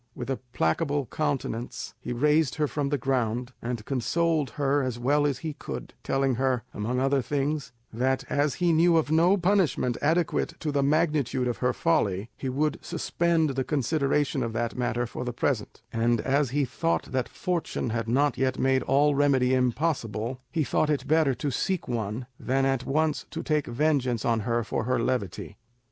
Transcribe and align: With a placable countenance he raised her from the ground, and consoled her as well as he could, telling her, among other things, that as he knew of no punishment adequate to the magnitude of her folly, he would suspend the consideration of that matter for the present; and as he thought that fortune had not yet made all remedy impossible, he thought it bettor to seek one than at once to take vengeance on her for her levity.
With 0.15 0.31
a 0.31 0.37
placable 0.51 1.05
countenance 1.05 1.93
he 1.99 2.11
raised 2.11 2.55
her 2.55 2.67
from 2.67 2.89
the 2.89 2.97
ground, 2.97 3.53
and 3.61 3.85
consoled 3.85 4.49
her 4.57 4.81
as 4.81 4.97
well 4.97 5.27
as 5.27 5.37
he 5.45 5.53
could, 5.53 5.93
telling 6.03 6.33
her, 6.41 6.63
among 6.73 6.99
other 6.99 7.21
things, 7.21 7.71
that 7.93 8.23
as 8.27 8.55
he 8.55 8.73
knew 8.73 8.97
of 8.97 9.11
no 9.11 9.37
punishment 9.37 9.97
adequate 10.01 10.59
to 10.61 10.71
the 10.71 10.81
magnitude 10.81 11.47
of 11.47 11.57
her 11.57 11.71
folly, 11.71 12.31
he 12.35 12.49
would 12.49 12.79
suspend 12.81 13.51
the 13.51 13.63
consideration 13.63 14.41
of 14.41 14.53
that 14.53 14.75
matter 14.75 15.05
for 15.05 15.23
the 15.23 15.33
present; 15.33 15.83
and 15.93 16.19
as 16.21 16.49
he 16.49 16.65
thought 16.65 17.03
that 17.11 17.29
fortune 17.29 17.91
had 17.91 18.07
not 18.07 18.39
yet 18.39 18.57
made 18.57 18.81
all 18.81 19.13
remedy 19.13 19.53
impossible, 19.53 20.41
he 20.51 20.63
thought 20.63 20.89
it 20.89 21.07
bettor 21.07 21.35
to 21.35 21.51
seek 21.51 21.87
one 21.87 22.25
than 22.39 22.65
at 22.65 22.87
once 22.87 23.27
to 23.29 23.43
take 23.43 23.67
vengeance 23.67 24.25
on 24.25 24.39
her 24.39 24.63
for 24.63 24.85
her 24.85 24.97
levity. 24.97 25.57